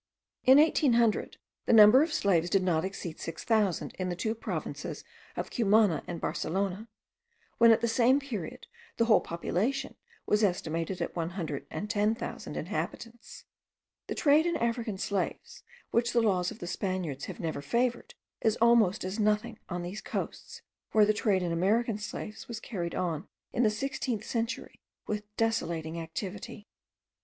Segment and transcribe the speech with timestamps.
[0.45, 5.03] In 1800 the number of slaves did not exceed six thousand in the two provinces
[5.37, 6.87] of Cumana and Barcelona,
[7.59, 8.65] when at the same period
[8.97, 9.95] the whole population
[10.25, 13.45] was estimated at one hundred and ten thousand inhabitants.
[14.07, 15.61] The trade in African slaves,
[15.91, 20.01] which the laws of the Spaniards have never favoured, is almost as nothing on these
[20.01, 20.63] coasts
[20.93, 25.99] where the trade in American slaves was carried on in the sixteenth century with desolating
[25.99, 26.67] activity.